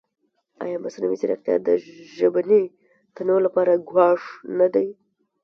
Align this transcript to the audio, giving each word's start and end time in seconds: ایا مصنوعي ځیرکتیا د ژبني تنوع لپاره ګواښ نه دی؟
ایا 0.63 0.77
مصنوعي 0.83 1.17
ځیرکتیا 1.21 1.55
د 1.67 1.69
ژبني 2.17 2.63
تنوع 3.15 3.39
لپاره 3.45 3.83
ګواښ 3.89 4.21
نه 4.57 4.67
دی؟ 4.73 4.87